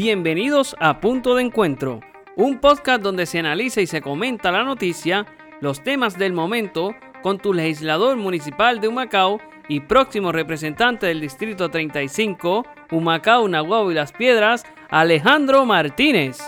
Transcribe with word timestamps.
Bienvenidos 0.00 0.76
a 0.78 1.00
Punto 1.00 1.34
de 1.34 1.42
Encuentro, 1.42 1.98
un 2.36 2.60
podcast 2.60 3.02
donde 3.02 3.26
se 3.26 3.40
analiza 3.40 3.80
y 3.80 3.88
se 3.88 4.00
comenta 4.00 4.52
la 4.52 4.62
noticia, 4.62 5.26
los 5.60 5.82
temas 5.82 6.16
del 6.16 6.32
momento, 6.32 6.94
con 7.20 7.38
tu 7.38 7.52
legislador 7.52 8.16
municipal 8.16 8.80
de 8.80 8.86
Humacao 8.86 9.40
y 9.66 9.80
próximo 9.80 10.30
representante 10.30 11.06
del 11.06 11.20
Distrito 11.20 11.68
35, 11.68 12.64
Humacao, 12.92 13.48
Nahuatl 13.48 13.90
y 13.90 13.94
Las 13.94 14.12
Piedras, 14.12 14.64
Alejandro 14.88 15.64
Martínez. 15.64 16.38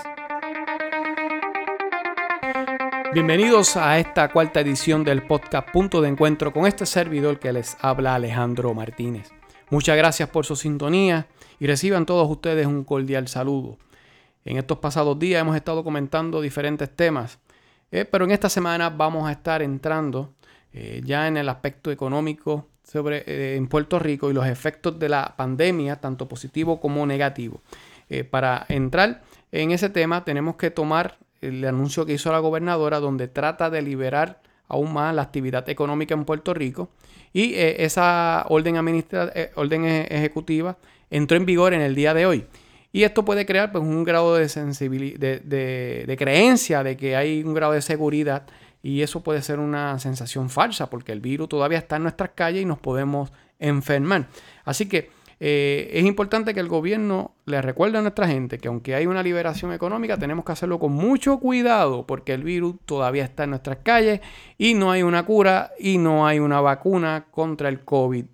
Bienvenidos 3.13 3.75
a 3.75 3.99
esta 3.99 4.29
cuarta 4.29 4.61
edición 4.61 5.03
del 5.03 5.23
podcast 5.23 5.69
Punto 5.71 5.99
de 5.99 6.07
Encuentro 6.07 6.53
con 6.53 6.67
este 6.67 6.85
servidor 6.85 7.37
que 7.37 7.51
les 7.51 7.75
habla 7.81 8.15
Alejandro 8.15 8.73
Martínez. 8.73 9.29
Muchas 9.71 9.95
gracias 9.95 10.27
por 10.27 10.45
su 10.45 10.57
sintonía 10.57 11.27
y 11.57 11.65
reciban 11.65 12.05
todos 12.05 12.29
ustedes 12.29 12.67
un 12.67 12.83
cordial 12.83 13.29
saludo. 13.29 13.77
En 14.43 14.57
estos 14.57 14.79
pasados 14.79 15.17
días 15.17 15.39
hemos 15.39 15.55
estado 15.55 15.81
comentando 15.81 16.41
diferentes 16.41 16.93
temas, 16.93 17.39
eh, 17.89 18.03
pero 18.03 18.25
en 18.25 18.31
esta 18.31 18.49
semana 18.49 18.89
vamos 18.89 19.29
a 19.29 19.31
estar 19.31 19.61
entrando 19.61 20.33
eh, 20.73 21.01
ya 21.05 21.25
en 21.29 21.37
el 21.37 21.47
aspecto 21.47 21.89
económico 21.89 22.67
sobre, 22.83 23.23
eh, 23.25 23.55
en 23.55 23.69
Puerto 23.69 23.97
Rico 23.97 24.29
y 24.29 24.33
los 24.33 24.45
efectos 24.45 24.99
de 24.99 25.07
la 25.07 25.35
pandemia, 25.37 25.95
tanto 25.95 26.27
positivo 26.27 26.81
como 26.81 27.05
negativo. 27.05 27.61
para 28.29 28.65
entrar 28.67 29.21
en 29.53 29.71
ese 29.71 29.89
tema 29.89 30.25
tenemos 30.25 30.57
que 30.57 30.69
tomar 30.69 31.17
el 31.39 31.63
anuncio 31.63 32.05
que 32.05 32.11
hizo 32.11 32.29
la 32.29 32.39
gobernadora 32.39 32.99
donde 32.99 33.29
trata 33.29 33.69
de 33.69 33.81
liberar 33.81 34.41
aún 34.71 34.93
más 34.93 35.13
la 35.13 35.21
actividad 35.21 35.67
económica 35.69 36.13
en 36.13 36.23
Puerto 36.23 36.53
Rico 36.53 36.89
y 37.33 37.53
eh, 37.55 37.83
esa 37.83 38.45
orden, 38.47 38.75
eh, 38.77 39.51
orden 39.55 39.85
e-, 39.85 40.07
ejecutiva 40.09 40.77
entró 41.09 41.35
en 41.35 41.45
vigor 41.45 41.73
en 41.73 41.81
el 41.81 41.93
día 41.93 42.13
de 42.13 42.25
hoy. 42.25 42.45
Y 42.93 43.03
esto 43.03 43.23
puede 43.23 43.45
crear 43.45 43.71
pues, 43.71 43.83
un 43.83 44.03
grado 44.03 44.35
de, 44.35 44.47
sensibilidad, 44.49 45.19
de, 45.19 46.15
creencia 46.17 46.83
de 46.83 46.97
que 46.97 47.15
hay 47.15 47.43
un 47.43 47.53
grado 47.53 47.73
de 47.73 47.81
seguridad 47.81 48.43
y 48.81 49.01
eso 49.01 49.21
puede 49.21 49.41
ser 49.41 49.59
una 49.59 49.99
sensación 49.99 50.49
falsa 50.49 50.89
porque 50.89 51.11
el 51.11 51.19
virus 51.19 51.49
todavía 51.49 51.77
está 51.77 51.97
en 51.97 52.03
nuestras 52.03 52.31
calles 52.33 52.63
y 52.63 52.65
nos 52.65 52.79
podemos 52.79 53.31
enfermar. 53.59 54.27
Así 54.65 54.87
que 54.87 55.09
eh, 55.43 55.89
es 55.93 56.05
importante 56.05 56.53
que 56.53 56.59
el 56.59 56.67
gobierno 56.67 57.33
le 57.45 57.63
recuerde 57.63 57.97
a 57.97 58.01
nuestra 58.03 58.27
gente 58.27 58.59
que 58.59 58.67
aunque 58.67 58.93
hay 58.93 59.07
una 59.07 59.23
liberación 59.23 59.73
económica, 59.73 60.15
tenemos 60.15 60.45
que 60.45 60.51
hacerlo 60.51 60.77
con 60.77 60.91
mucho 60.91 61.39
cuidado 61.39 62.05
porque 62.05 62.35
el 62.35 62.43
virus 62.43 62.75
todavía 62.85 63.23
está 63.23 63.45
en 63.45 63.49
nuestras 63.49 63.79
calles 63.79 64.21
y 64.59 64.75
no 64.75 64.91
hay 64.91 65.01
una 65.01 65.25
cura 65.25 65.71
y 65.79 65.97
no 65.97 66.27
hay 66.27 66.37
una 66.37 66.61
vacuna 66.61 67.25
contra 67.31 67.69
el 67.69 67.79
COVID. 67.79 68.25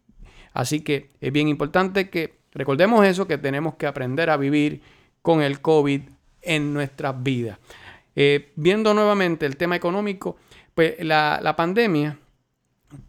Así 0.52 0.82
que 0.82 1.12
es 1.22 1.32
bien 1.32 1.48
importante 1.48 2.10
que 2.10 2.40
recordemos 2.52 3.06
eso, 3.06 3.26
que 3.26 3.38
tenemos 3.38 3.76
que 3.76 3.88
aprender 3.88 4.30
a 4.30 4.36
vivir 4.36 4.82
con 5.22 5.42
el 5.42 5.62
COVID 5.62 6.02
en 6.42 6.74
nuestras 6.74 7.24
vidas. 7.24 7.58
Eh, 8.18 8.52
viendo 8.58 8.94
nuevamente 8.94 9.46
el 9.46 9.56
tema 9.56 9.78
económico, 9.78 10.36
pues 10.76 10.96
la, 11.00 11.40
la 11.42 11.56
pandemia 11.56 12.20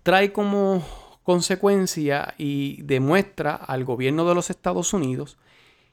trae 0.05 0.31
como 0.31 0.85
consecuencia 1.29 2.33
y 2.39 2.81
demuestra 2.85 3.55
al 3.55 3.85
gobierno 3.85 4.27
de 4.27 4.35
los 4.35 4.49
Estados 4.49 4.95
Unidos 4.95 5.37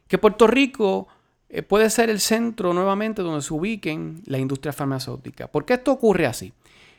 que 0.07 0.17
Puerto 0.17 0.47
Rico 0.47 1.09
eh, 1.49 1.61
puede 1.61 1.89
ser 1.89 2.09
el 2.09 2.21
centro 2.21 2.73
nuevamente 2.73 3.21
donde 3.21 3.41
se 3.41 3.53
ubiquen 3.53 4.21
la 4.27 4.37
industria 4.37 4.71
farmacéutica. 4.71 5.47
¿Por 5.47 5.65
qué 5.65 5.73
esto 5.73 5.91
ocurre 5.91 6.25
así? 6.25 6.53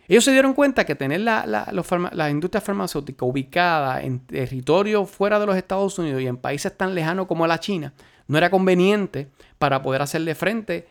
Ellos 0.06 0.22
se 0.22 0.32
dieron 0.32 0.52
cuenta 0.52 0.84
que 0.84 0.94
tener 0.94 1.22
la, 1.22 1.46
la, 1.46 2.30
industria 2.30 2.60
farmacéutica 2.60 3.24
ubicada 3.24 4.02
en 4.02 4.18
territorio 4.18 5.06
fuera 5.06 5.40
de 5.40 5.46
los 5.46 5.56
Estados 5.56 5.98
Unidos 5.98 6.20
y 6.20 6.26
en 6.26 6.36
países 6.36 6.76
tan 6.76 6.94
lejanos 6.94 7.28
como 7.28 7.46
la 7.46 7.58
China 7.58 7.94
no 8.28 8.36
era 8.36 8.50
conveniente 8.50 9.30
para 9.56 9.80
poder 9.80 10.02
hacerle 10.02 10.34
frente 10.34 10.86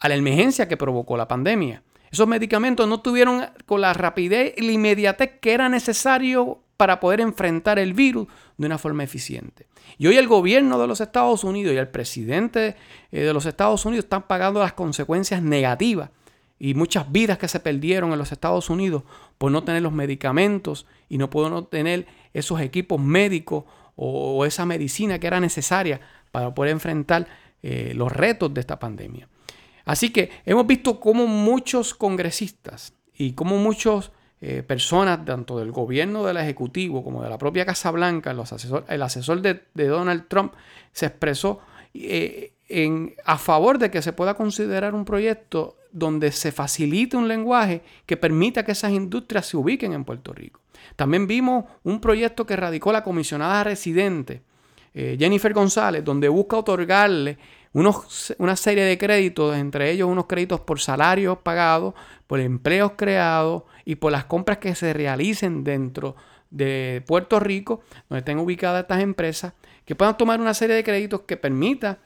a 0.00 0.08
la 0.08 0.14
emergencia 0.14 0.66
que 0.66 0.78
provocó 0.78 1.18
la 1.18 1.28
pandemia. 1.28 1.82
Esos 2.10 2.26
medicamentos 2.26 2.88
no 2.88 3.02
tuvieron 3.02 3.44
con 3.66 3.82
la 3.82 3.92
rapidez 3.92 4.54
y 4.56 4.62
la 4.62 4.72
inmediatez 4.72 5.32
que 5.38 5.52
era 5.52 5.68
necesario 5.68 6.62
para 6.78 7.00
poder 7.00 7.20
enfrentar 7.20 7.80
el 7.80 7.92
virus 7.92 8.28
de 8.56 8.66
una 8.66 8.78
forma 8.78 9.02
eficiente. 9.02 9.66
Y 9.98 10.06
hoy 10.06 10.16
el 10.16 10.28
gobierno 10.28 10.78
de 10.78 10.86
los 10.86 11.00
Estados 11.00 11.42
Unidos 11.42 11.74
y 11.74 11.76
el 11.76 11.88
presidente 11.88 12.76
eh, 13.10 13.22
de 13.22 13.32
los 13.34 13.46
Estados 13.46 13.84
Unidos 13.84 14.04
están 14.04 14.28
pagando 14.28 14.60
las 14.60 14.74
consecuencias 14.74 15.42
negativas 15.42 16.10
y 16.60 16.74
muchas 16.74 17.10
vidas 17.10 17.36
que 17.36 17.48
se 17.48 17.58
perdieron 17.58 18.12
en 18.12 18.18
los 18.18 18.30
Estados 18.30 18.70
Unidos 18.70 19.02
por 19.38 19.50
no 19.50 19.64
tener 19.64 19.82
los 19.82 19.92
medicamentos 19.92 20.86
y 21.08 21.18
no 21.18 21.28
poder 21.30 21.64
tener 21.66 22.06
esos 22.32 22.60
equipos 22.60 23.00
médicos 23.00 23.64
o, 23.96 24.46
esa 24.46 24.64
medicina 24.64 25.18
que 25.18 25.26
era 25.26 25.40
necesaria 25.40 26.00
para 26.30 26.54
poder 26.54 26.70
enfrentar 26.70 27.26
eh, 27.60 27.90
los 27.96 28.12
retos 28.12 28.54
de 28.54 28.60
esta 28.60 28.78
pandemia. 28.78 29.28
Así 29.84 30.10
que 30.10 30.30
hemos 30.46 30.64
visto 30.64 31.00
cómo 31.00 31.26
muchos 31.26 31.92
congresistas 31.92 32.94
y 33.12 33.32
cómo 33.32 33.56
muchos 33.56 34.12
eh, 34.40 34.62
personas, 34.62 35.24
tanto 35.24 35.58
del 35.58 35.72
gobierno 35.72 36.24
del 36.24 36.36
Ejecutivo 36.36 37.02
como 37.02 37.22
de 37.22 37.30
la 37.30 37.38
propia 37.38 37.66
Casa 37.66 37.90
Blanca, 37.90 38.30
el 38.30 39.02
asesor 39.02 39.42
de, 39.42 39.62
Donald 39.74 40.26
Trump 40.28 40.52
se 40.92 41.06
expresó 41.06 41.60
eh, 41.94 42.52
a 43.24 43.38
favor 43.38 43.78
de 43.78 43.90
que 43.90 44.02
se 44.02 44.12
pueda 44.12 44.34
considerar 44.34 44.94
un 44.94 45.04
proyecto 45.04 45.76
donde 45.90 46.32
se 46.32 46.52
facilite 46.52 47.16
un 47.16 47.26
lenguaje 47.26 47.82
que 48.06 48.16
permita 48.16 48.64
que 48.64 48.72
esas 48.72 48.92
industrias 48.92 49.46
se 49.46 49.56
ubiquen 49.56 49.92
en 49.92 50.04
Puerto 50.04 50.32
Rico. 50.32 50.60
También 50.96 51.26
vimos 51.26 51.64
un 51.82 52.00
proyecto 52.00 52.46
que 52.46 52.56
radicó 52.56 52.92
la 52.92 53.02
comisionada 53.02 53.64
residente 53.64 54.42
eh, 54.94 55.16
Jennifer 55.18 55.52
González, 55.52 56.04
donde 56.04 56.28
busca 56.28 56.56
otorgarle 56.56 57.38
una 58.38 58.56
serie 58.56 58.84
de 58.84 58.98
créditos, 58.98 59.56
entre 59.56 59.90
ellos 59.90 60.08
unos 60.08 60.26
créditos 60.26 60.60
por 60.60 60.80
salarios 60.80 61.38
pagados, 61.38 61.94
por 62.26 62.40
empleos 62.40 62.92
creados 62.96 63.64
y 63.84 63.96
por 63.96 64.12
las 64.12 64.24
compras 64.24 64.58
que 64.58 64.74
se 64.74 64.92
realicen 64.92 65.64
dentro 65.64 66.16
de 66.50 67.02
Puerto 67.06 67.40
Rico, 67.40 67.82
donde 68.08 68.20
estén 68.20 68.38
ubicadas 68.38 68.82
estas 68.82 69.02
empresas, 69.02 69.52
que 69.84 69.94
puedan 69.94 70.16
tomar 70.16 70.40
una 70.40 70.54
serie 70.54 70.76
de 70.76 70.84
créditos 70.84 71.22
que 71.22 71.36
permita 71.36 71.98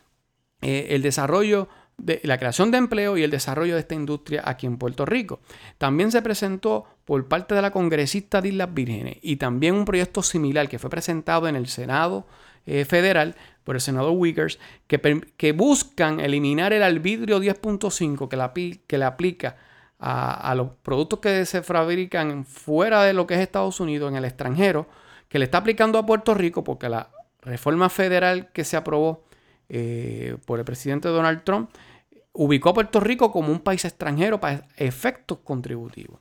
eh, 0.60 0.88
el 0.90 1.02
desarrollo 1.02 1.68
de 1.98 2.20
la 2.24 2.38
creación 2.38 2.70
de 2.70 2.78
empleo 2.78 3.16
y 3.16 3.22
el 3.22 3.30
desarrollo 3.30 3.74
de 3.74 3.80
esta 3.80 3.94
industria 3.94 4.42
aquí 4.44 4.66
en 4.66 4.78
Puerto 4.78 5.04
Rico. 5.04 5.40
También 5.78 6.10
se 6.10 6.22
presentó 6.22 6.84
por 7.04 7.26
parte 7.28 7.54
de 7.54 7.62
la 7.62 7.70
congresista 7.70 8.40
de 8.40 8.48
Islas 8.48 8.72
Vírgenes 8.72 9.18
y 9.22 9.36
también 9.36 9.74
un 9.74 9.84
proyecto 9.84 10.22
similar 10.22 10.68
que 10.68 10.78
fue 10.78 10.90
presentado 10.90 11.48
en 11.48 11.56
el 11.56 11.68
Senado 11.68 12.26
eh, 12.64 12.84
federal 12.84 13.34
por 13.64 13.76
el 13.76 13.80
senador 13.80 14.12
Wiggers 14.16 14.58
que, 14.86 15.52
buscan 15.52 16.20
eliminar 16.20 16.72
el 16.72 16.82
arbitrio 16.82 17.40
10.5 17.40 18.28
que, 18.28 18.80
que 18.86 18.98
le 18.98 19.04
aplica 19.04 19.56
a, 19.98 20.52
los 20.56 20.70
productos 20.82 21.20
que 21.20 21.46
se 21.46 21.62
fabrican 21.62 22.44
fuera 22.44 23.04
de 23.04 23.12
lo 23.12 23.26
que 23.26 23.34
es 23.34 23.40
Estados 23.40 23.78
Unidos, 23.78 24.10
en 24.10 24.16
el 24.16 24.24
extranjero, 24.24 24.88
que 25.28 25.38
le 25.38 25.44
está 25.44 25.58
aplicando 25.58 25.96
a 25.96 26.04
Puerto 26.04 26.34
Rico 26.34 26.64
porque 26.64 26.88
la 26.88 27.08
reforma 27.40 27.88
federal 27.88 28.50
que 28.52 28.64
se 28.64 28.76
aprobó 28.76 29.24
eh, 29.68 30.36
por 30.44 30.58
el 30.58 30.64
presidente 30.64 31.08
Donald 31.08 31.44
Trump 31.44 31.70
ubicó 32.32 32.70
a 32.70 32.74
Puerto 32.74 32.98
Rico 32.98 33.30
como 33.30 33.52
un 33.52 33.60
país 33.60 33.84
extranjero 33.84 34.40
para 34.40 34.66
efectos 34.76 35.38
contributivos. 35.44 36.20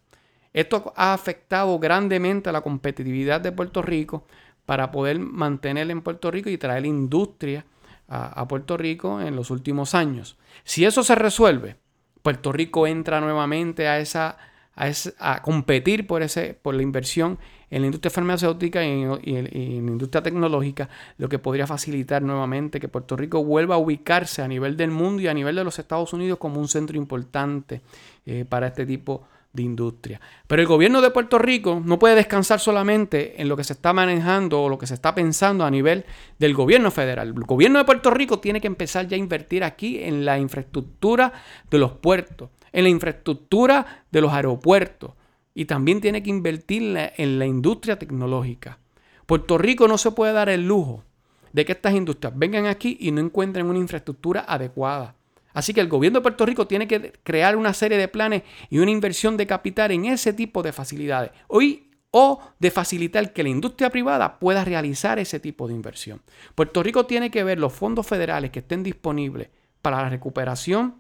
Esto 0.54 0.94
ha 0.96 1.14
afectado 1.14 1.80
grandemente 1.80 2.50
a 2.50 2.54
la 2.54 2.62
competitividad 2.62 3.42
de 3.42 3.52
Puerto 3.52 3.82
Rico 3.82 4.26
para 4.72 4.90
poder 4.90 5.20
mantenerla 5.20 5.92
en 5.92 6.02
Puerto 6.02 6.32
Rico 6.32 6.50
y 6.50 6.58
traer 6.58 6.86
industria 6.86 7.66
a, 8.08 8.48
Puerto 8.48 8.78
Rico 8.78 9.20
en 9.20 9.36
los 9.36 9.52
últimos 9.52 9.94
años. 9.94 10.38
Si 10.64 10.86
eso 10.86 11.04
se 11.04 11.14
resuelve, 11.14 11.76
Puerto 12.22 12.54
Rico 12.54 12.88
entra 12.88 13.20
nuevamente 13.20 13.90
a 13.90 14.00
esa 14.00 14.38
a, 14.74 15.42
competir 15.42 16.08
por, 16.08 16.22
ese, 16.22 16.54
por 16.54 16.74
la 16.74 16.84
inversión 16.84 17.38
en 17.70 17.82
la 17.82 17.88
industria 17.88 18.12
farmacéutica 18.12 18.82
y 18.82 19.02
en, 19.02 19.20
en, 19.26 19.86
la 19.86 19.92
industria 19.92 20.24
tecnológica, 20.24 20.88
lo 21.18 21.28
que 21.28 21.38
podría 21.38 21.68
facilitar 21.68 22.22
nuevamente 22.22 22.80
que 22.80 22.88
Puerto 22.88 23.18
Rico 23.18 23.44
vuelva 23.44 23.76
a 23.76 23.78
ubicarse 23.78 24.42
a 24.42 24.48
nivel 24.48 24.78
del 24.78 24.92
mundo 24.92 25.22
y 25.22 25.28
a 25.28 25.34
nivel 25.34 25.58
de 25.58 25.66
los 25.66 25.80
Estados 25.80 26.14
Unidos 26.14 26.40
como 26.40 26.62
un 26.62 26.70
centro 26.70 26.96
importante 26.96 27.82
eh, 28.26 28.46
para 28.48 28.68
este 28.68 28.86
tipo 28.86 29.28
de 29.54 29.64
industria. 29.64 30.22
Pero 30.48 30.62
el 30.62 30.68
gobierno 30.68 31.02
de 31.02 31.12
Puerto 31.12 31.38
Rico 31.38 31.82
no 31.84 32.00
puede 32.00 32.16
descansar 32.16 32.60
solamente 32.60 33.42
en 33.42 33.50
lo 33.50 33.58
que 33.58 33.64
se 33.64 33.74
está 33.74 33.94
manejando 33.94 34.62
o 34.62 34.70
lo 34.70 34.78
que 34.78 34.88
se 34.88 34.94
está 34.94 35.14
pensando 35.14 35.66
a 35.66 35.72
nivel 35.72 36.06
del 36.40 36.54
gobierno 36.54 36.92
federal. 36.92 37.30
El 37.30 37.44
gobierno 37.44 37.80
de 37.80 37.86
Puerto 37.86 38.12
Rico 38.12 38.40
tiene 38.40 38.62
que 38.62 38.68
empezar 38.68 39.08
ya 39.08 39.16
a 39.16 39.20
invertir 39.20 39.64
aquí 39.64 40.04
en 40.04 40.26
la 40.26 40.40
infraestructura 40.40 41.34
de 41.70 41.78
los 41.78 41.92
puertos, 41.94 42.50
en 42.72 42.84
la 42.84 42.90
infraestructura 42.90 44.06
de 44.12 44.22
los 44.22 44.32
aeropuertos 44.32 45.12
y 45.54 45.66
también 45.66 46.00
tiene 46.00 46.24
que 46.24 46.30
invertir 46.30 46.98
en 47.18 47.40
la 47.40 47.46
industria 47.46 48.00
tecnológica. 48.00 48.80
Puerto 49.26 49.58
Rico 49.58 49.88
no 49.88 49.98
se 49.98 50.12
puede 50.12 50.34
dar 50.34 50.50
el 50.50 50.68
lujo 50.68 51.04
de 51.52 51.66
que 51.66 51.74
estas 51.74 51.94
industrias 51.94 52.34
vengan 52.36 52.66
aquí 52.66 52.98
y 53.00 53.12
no 53.12 53.20
encuentren 53.20 53.68
una 53.68 53.80
infraestructura 53.80 54.46
adecuada. 54.48 55.16
Así 55.54 55.74
que 55.74 55.82
el 55.82 55.88
gobierno 55.88 56.20
de 56.20 56.24
Puerto 56.24 56.46
Rico 56.46 56.68
tiene 56.68 56.88
que 56.88 57.14
crear 57.24 57.56
una 57.56 57.74
serie 57.74 57.98
de 57.98 58.08
planes 58.08 58.44
y 58.70 58.80
una 58.80 58.92
inversión 58.92 59.38
de 59.38 59.48
capital 59.48 59.92
en 59.92 60.06
ese 60.06 60.34
tipo 60.34 60.64
de 60.64 60.72
facilidades. 60.72 61.32
Hoy 61.48 61.92
o 62.12 62.42
de 62.60 62.72
facilitar 62.72 63.32
que 63.34 63.44
la 63.44 63.50
industria 63.50 63.90
privada 63.90 64.38
pueda 64.38 64.66
realizar 64.66 65.18
ese 65.18 65.40
tipo 65.40 65.68
de 65.68 65.74
inversión. 65.74 66.22
Puerto 66.56 66.84
Rico 66.84 67.06
tiene 67.06 67.32
que 67.32 67.44
ver 67.44 67.58
los 67.58 67.74
fondos 67.74 68.06
federales 68.06 68.52
que 68.52 68.60
estén 68.60 68.84
disponibles 68.84 69.50
para 69.82 70.02
la 70.02 70.10
recuperación 70.10 70.96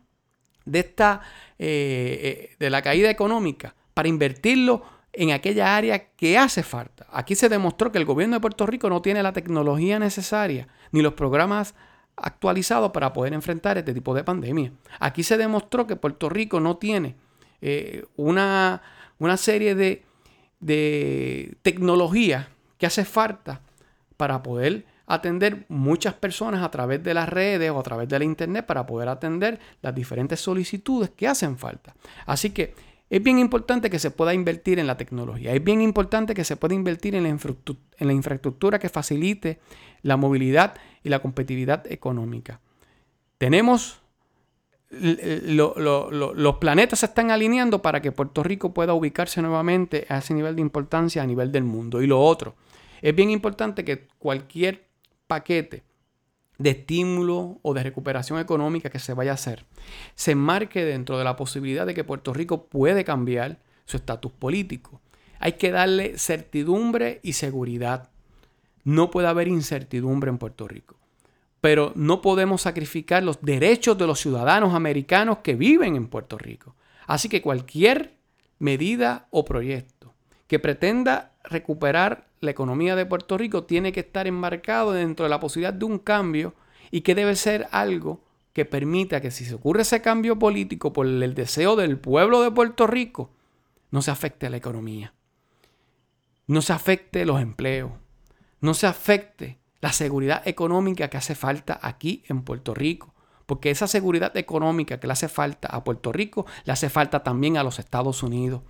de 0.65 0.79
esta 0.79 1.21
eh, 1.59 2.49
eh, 2.51 2.55
de 2.57 2.69
la 2.69 2.81
caída 2.81 3.09
económica 3.09 3.75
para 3.93 4.07
invertirlo 4.07 4.83
en 5.13 5.31
aquella 5.31 5.75
área 5.75 6.11
que 6.11 6.37
hace 6.37 6.63
falta. 6.63 7.05
Aquí 7.11 7.35
se 7.35 7.49
demostró 7.49 7.91
que 7.91 7.97
el 7.97 8.05
gobierno 8.05 8.37
de 8.37 8.39
Puerto 8.39 8.65
Rico 8.65 8.89
no 8.89 9.01
tiene 9.01 9.21
la 9.21 9.33
tecnología 9.33 9.99
necesaria 9.99 10.69
ni 10.91 11.01
los 11.01 11.13
programas 11.13 11.75
actualizados 12.21 12.91
para 12.91 13.13
poder 13.13 13.33
enfrentar 13.33 13.77
este 13.77 13.93
tipo 13.93 14.13
de 14.13 14.23
pandemia. 14.23 14.71
Aquí 14.99 15.23
se 15.23 15.37
demostró 15.37 15.87
que 15.87 15.95
Puerto 15.95 16.29
Rico 16.29 16.59
no 16.59 16.77
tiene 16.77 17.15
eh, 17.61 18.05
una, 18.15 18.81
una, 19.19 19.37
serie 19.37 19.75
de, 19.75 20.03
de 20.59 21.55
tecnología 21.61 22.49
que 22.77 22.85
hace 22.85 23.05
falta 23.05 23.61
para 24.17 24.41
poder 24.43 24.85
atender 25.07 25.65
muchas 25.67 26.13
personas 26.13 26.63
a 26.63 26.71
través 26.71 27.03
de 27.03 27.13
las 27.13 27.27
redes 27.27 27.69
o 27.71 27.79
a 27.79 27.83
través 27.83 28.07
de 28.07 28.17
la 28.17 28.25
internet 28.25 28.65
para 28.65 28.85
poder 28.85 29.09
atender 29.09 29.59
las 29.81 29.93
diferentes 29.93 30.39
solicitudes 30.39 31.09
que 31.09 31.27
hacen 31.27 31.57
falta. 31.57 31.93
Así 32.25 32.51
que 32.51 32.73
es 33.09 33.21
bien 33.21 33.39
importante 33.39 33.89
que 33.89 33.99
se 33.99 34.09
pueda 34.09 34.33
invertir 34.33 34.79
en 34.79 34.87
la 34.87 34.95
tecnología, 34.95 35.53
es 35.53 35.61
bien 35.61 35.81
importante 35.81 36.33
que 36.33 36.45
se 36.45 36.55
pueda 36.55 36.75
invertir 36.75 37.13
en 37.13 37.23
la, 37.23 37.29
en 37.29 38.07
la 38.07 38.13
infraestructura 38.13 38.79
que 38.79 38.87
facilite 38.87 39.59
la 40.01 40.15
movilidad 40.15 40.75
y 41.03 41.09
la 41.09 41.19
competitividad 41.19 41.91
económica. 41.91 42.59
Tenemos 43.37 44.01
los 44.91 46.55
planetas 46.57 46.99
se 46.99 47.05
están 47.05 47.31
alineando 47.31 47.81
para 47.81 48.01
que 48.01 48.11
Puerto 48.11 48.43
Rico 48.43 48.73
pueda 48.73 48.93
ubicarse 48.93 49.41
nuevamente 49.41 50.05
a 50.09 50.17
ese 50.17 50.33
nivel 50.33 50.55
de 50.55 50.61
importancia 50.61 51.23
a 51.23 51.25
nivel 51.25 51.51
del 51.51 51.63
mundo. 51.63 52.01
Y 52.01 52.07
lo 52.07 52.19
otro, 52.19 52.55
es 53.01 53.15
bien 53.15 53.29
importante 53.29 53.85
que 53.85 54.07
cualquier 54.19 54.85
paquete 55.27 55.83
de 56.57 56.71
estímulo 56.71 57.59
o 57.61 57.73
de 57.73 57.83
recuperación 57.83 58.39
económica 58.39 58.89
que 58.89 58.99
se 58.99 59.13
vaya 59.13 59.31
a 59.31 59.35
hacer 59.35 59.65
se 60.13 60.31
enmarque 60.31 60.85
dentro 60.85 61.17
de 61.17 61.23
la 61.23 61.35
posibilidad 61.35 61.85
de 61.85 61.93
que 61.93 62.03
Puerto 62.03 62.33
Rico 62.33 62.67
puede 62.67 63.03
cambiar 63.03 63.59
su 63.85 63.97
estatus 63.97 64.31
político. 64.31 65.01
Hay 65.39 65.53
que 65.53 65.71
darle 65.71 66.17
certidumbre 66.19 67.19
y 67.23 67.33
seguridad. 67.33 68.10
No 68.83 69.11
puede 69.11 69.27
haber 69.27 69.47
incertidumbre 69.47 70.29
en 70.29 70.37
Puerto 70.37 70.67
Rico. 70.67 70.95
Pero 71.59 71.91
no 71.95 72.21
podemos 72.21 72.63
sacrificar 72.63 73.23
los 73.23 73.41
derechos 73.41 73.97
de 73.97 74.07
los 74.07 74.19
ciudadanos 74.19 74.73
americanos 74.73 75.39
que 75.39 75.55
viven 75.55 75.95
en 75.95 76.07
Puerto 76.07 76.37
Rico. 76.37 76.75
Así 77.05 77.29
que 77.29 77.41
cualquier 77.41 78.15
medida 78.57 79.27
o 79.31 79.45
proyecto 79.45 80.13
que 80.47 80.59
pretenda 80.59 81.31
recuperar 81.43 82.27
la 82.41 82.51
economía 82.51 82.95
de 82.95 83.05
Puerto 83.05 83.37
Rico 83.37 83.63
tiene 83.63 83.91
que 83.91 84.01
estar 84.01 84.27
enmarcado 84.27 84.91
dentro 84.91 85.23
de 85.23 85.29
la 85.29 85.39
posibilidad 85.39 85.73
de 85.73 85.85
un 85.85 85.99
cambio 85.99 86.53
y 86.89 87.01
que 87.01 87.15
debe 87.15 87.35
ser 87.35 87.67
algo 87.71 88.23
que 88.53 88.65
permita 88.65 89.21
que 89.21 89.31
si 89.31 89.45
se 89.45 89.55
ocurre 89.55 89.83
ese 89.83 90.01
cambio 90.01 90.37
político 90.37 90.91
por 90.91 91.05
el 91.05 91.33
deseo 91.33 91.75
del 91.75 91.97
pueblo 91.97 92.41
de 92.41 92.51
Puerto 92.51 92.85
Rico, 92.85 93.31
no 93.91 94.01
se 94.01 94.11
afecte 94.11 94.47
a 94.47 94.49
la 94.49 94.57
economía, 94.57 95.13
no 96.47 96.61
se 96.61 96.73
afecte 96.73 97.25
los 97.25 97.41
empleos, 97.41 97.91
no 98.61 98.73
se 98.73 98.87
afecte 98.87 99.59
la 99.81 99.91
seguridad 99.91 100.47
económica 100.47 101.09
que 101.09 101.17
hace 101.17 101.35
falta 101.35 101.79
aquí 101.81 102.23
en 102.27 102.43
Puerto 102.43 102.73
Rico. 102.73 103.13
Porque 103.45 103.71
esa 103.71 103.87
seguridad 103.87 104.37
económica 104.37 104.99
que 104.99 105.07
le 105.07 105.13
hace 105.13 105.27
falta 105.27 105.67
a 105.67 105.83
Puerto 105.83 106.13
Rico, 106.13 106.45
le 106.63 106.71
hace 106.71 106.89
falta 106.89 107.23
también 107.23 107.57
a 107.57 107.63
los 107.63 107.79
Estados 107.79 108.23
Unidos. 108.23 108.61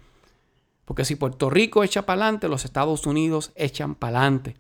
Porque 0.86 1.06
si 1.06 1.16
Puerto 1.16 1.50
Rico 1.50 1.84
echa 1.84 2.06
para 2.06 2.24
adelante, 2.24 2.48
los 2.48 2.66
Estados 2.66 3.06
Unidos 3.06 3.52
echan 3.56 3.94
para 3.94 4.20
adelante. 4.20 4.58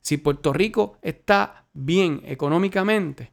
Si 0.00 0.16
Puerto 0.16 0.52
Rico 0.52 0.98
está 1.02 1.66
bien 1.74 2.22
económicamente, 2.24 3.32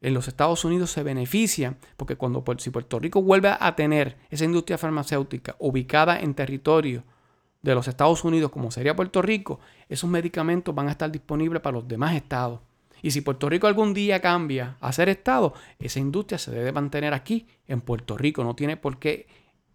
en 0.00 0.12
los 0.12 0.28
Estados 0.28 0.64
Unidos 0.66 0.90
se 0.90 1.02
benefician, 1.02 1.78
porque 1.96 2.16
cuando 2.16 2.44
si 2.58 2.68
Puerto 2.68 2.98
Rico 2.98 3.22
vuelve 3.22 3.56
a 3.58 3.74
tener 3.74 4.18
esa 4.28 4.44
industria 4.44 4.76
farmacéutica 4.76 5.56
ubicada 5.58 6.20
en 6.20 6.34
territorio 6.34 7.04
de 7.64 7.74
los 7.74 7.88
Estados 7.88 8.22
Unidos, 8.24 8.50
como 8.50 8.70
sería 8.70 8.94
Puerto 8.94 9.22
Rico, 9.22 9.58
esos 9.88 10.08
medicamentos 10.10 10.74
van 10.74 10.88
a 10.88 10.90
estar 10.90 11.10
disponibles 11.10 11.62
para 11.62 11.78
los 11.78 11.88
demás 11.88 12.14
estados. 12.14 12.60
Y 13.00 13.10
si 13.10 13.22
Puerto 13.22 13.48
Rico 13.48 13.66
algún 13.66 13.94
día 13.94 14.20
cambia 14.20 14.76
a 14.80 14.92
ser 14.92 15.08
estado, 15.08 15.54
esa 15.78 15.98
industria 15.98 16.38
se 16.38 16.50
debe 16.50 16.72
mantener 16.72 17.14
aquí, 17.14 17.46
en 17.66 17.80
Puerto 17.80 18.16
Rico. 18.16 18.44
No 18.44 18.54
tiene 18.54 18.76
por 18.76 18.98
qué 18.98 19.26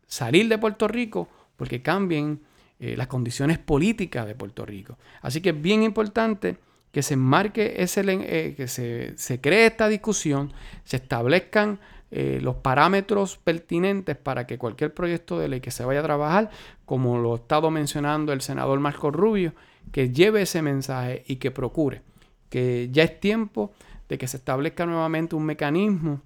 salir 0.07 0.47
de 0.47 0.57
Puerto 0.57 0.87
Rico 0.87 1.29
porque 1.55 1.81
cambien 1.81 2.41
eh, 2.79 2.95
las 2.95 3.07
condiciones 3.07 3.57
políticas 3.57 4.27
de 4.27 4.35
Puerto 4.35 4.65
Rico. 4.65 4.97
Así 5.21 5.41
que 5.41 5.49
es 5.49 5.61
bien 5.61 5.83
importante 5.83 6.57
que 6.91 7.03
se 7.03 7.15
enmarque 7.15 7.75
ese, 7.77 8.03
eh, 8.07 8.53
que 8.55 8.67
se, 8.67 9.41
cree 9.41 9.65
esta 9.65 9.87
discusión, 9.87 10.53
se 10.83 10.97
establezcan 10.97 11.79
eh, 12.11 12.39
los 12.41 12.55
parámetros 12.55 13.37
pertinentes 13.37 14.17
para 14.17 14.47
que 14.47 14.57
cualquier 14.57 14.93
proyecto 14.93 15.37
de 15.39 15.47
ley 15.47 15.61
que 15.61 15.71
se 15.71 15.85
vaya 15.85 15.99
a 15.99 16.03
trabajar, 16.03 16.49
como 16.85 17.19
lo 17.19 17.33
ha 17.33 17.35
estado 17.37 17.69
mencionando 17.71 18.33
el 18.33 18.41
senador 18.41 18.79
Marco 18.79 19.11
Rubio, 19.11 19.53
que 19.91 20.11
lleve 20.11 20.41
ese 20.41 20.61
mensaje 20.61 21.23
y 21.27 21.37
que 21.37 21.51
procure 21.51 22.01
que 22.49 22.89
ya 22.91 23.03
es 23.03 23.19
tiempo 23.19 23.71
de 24.07 24.17
que 24.17 24.27
se 24.27 24.37
establezca 24.37 24.85
nuevamente 24.85 25.35
un 25.35 25.45
mecanismo 25.45 26.21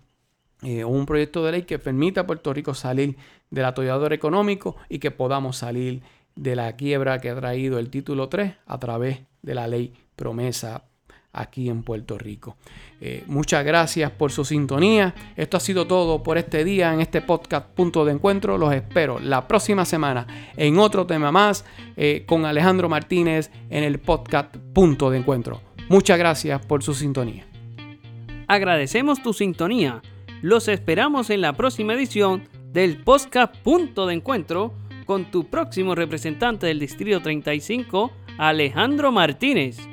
o 0.61 0.87
un 0.87 1.05
proyecto 1.05 1.43
de 1.43 1.51
ley 1.51 1.63
que 1.63 1.77
permita 1.79 2.21
a 2.21 2.27
Puerto 2.27 2.53
Rico 2.53 2.73
salir 2.73 3.17
del 3.49 3.65
atollador 3.65 4.13
económico 4.13 4.77
y 4.87 4.99
que 4.99 5.11
podamos 5.11 5.57
salir 5.57 6.01
de 6.35 6.55
la 6.55 6.75
quiebra 6.75 7.19
que 7.19 7.29
ha 7.29 7.35
traído 7.35 7.79
el 7.79 7.89
título 7.89 8.29
3 8.29 8.55
a 8.65 8.79
través 8.79 9.19
de 9.41 9.55
la 9.55 9.67
ley 9.67 9.93
promesa 10.15 10.85
aquí 11.33 11.69
en 11.69 11.83
Puerto 11.83 12.17
Rico. 12.17 12.55
Eh, 13.01 13.23
muchas 13.27 13.65
gracias 13.65 14.11
por 14.11 14.31
su 14.31 14.45
sintonía. 14.45 15.13
Esto 15.35 15.57
ha 15.57 15.59
sido 15.59 15.85
todo 15.87 16.23
por 16.23 16.37
este 16.37 16.63
día 16.63 16.93
en 16.93 17.01
este 17.01 17.21
podcast 17.21 17.67
Punto 17.67 18.05
de 18.05 18.13
Encuentro. 18.13 18.57
Los 18.57 18.73
espero 18.73 19.19
la 19.19 19.47
próxima 19.47 19.83
semana 19.83 20.27
en 20.55 20.77
otro 20.77 21.05
tema 21.05 21.31
más 21.31 21.65
eh, 21.97 22.23
con 22.25 22.45
Alejandro 22.45 22.87
Martínez 22.87 23.51
en 23.69 23.83
el 23.83 23.99
podcast 23.99 24.55
Punto 24.73 25.09
de 25.09 25.17
Encuentro. 25.17 25.59
Muchas 25.89 26.17
gracias 26.17 26.65
por 26.65 26.83
su 26.83 26.93
sintonía. 26.93 27.45
Agradecemos 28.47 29.21
tu 29.21 29.33
sintonía. 29.33 30.01
Los 30.41 30.67
esperamos 30.67 31.29
en 31.29 31.41
la 31.41 31.53
próxima 31.53 31.93
edición 31.93 32.43
del 32.71 33.03
podcast 33.03 33.55
Punto 33.57 34.05
de 34.05 34.13
Encuentro 34.13 34.73
con 35.05 35.31
tu 35.31 35.49
próximo 35.49 35.95
representante 35.95 36.67
del 36.67 36.79
Distrito 36.79 37.21
35, 37.21 38.11
Alejandro 38.37 39.11
Martínez. 39.11 39.92